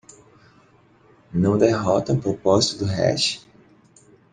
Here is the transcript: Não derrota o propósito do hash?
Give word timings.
Não 1.31 1.59
derrota 1.59 2.13
o 2.13 2.19
propósito 2.19 2.79
do 2.85 2.85
hash? 2.85 3.39